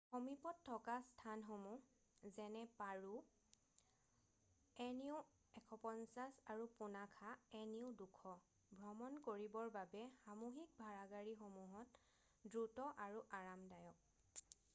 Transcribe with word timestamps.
সমীপত 0.09 0.55
থকা 0.69 0.93
স্থানসমূহ 1.09 1.81
যেনে 2.37 2.63
পাৰো 2.79 3.17
nu 5.01 5.19
১৫০ 5.61 6.41
আৰু 6.53 6.65
পুনাখা 6.79 7.33
nu 7.75 7.91
২০০ 8.03 8.35
ভ্ৰমণ 8.81 9.21
কৰিবৰ 9.31 9.73
বাবে 9.79 10.03
সামুহিক 10.23 10.75
ভাড়াগাড়ীসমূহ 10.85 11.85
দ্ৰুত 12.47 12.87
আৰু 13.07 13.25
আৰামদায়ক। 13.41 14.09